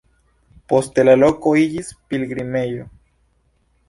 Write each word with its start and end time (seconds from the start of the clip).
Poste 0.71 1.03
la 1.07 1.13
loko 1.23 1.53
iĝis 1.65 1.91
pilgrimejo. 2.13 2.87